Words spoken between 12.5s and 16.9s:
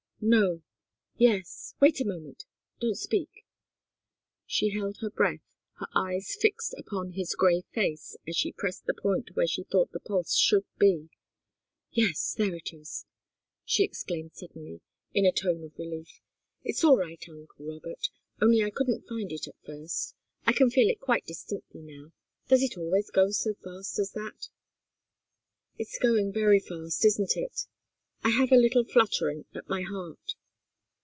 it is!" she exclaimed suddenly, in a tone of relief. "It's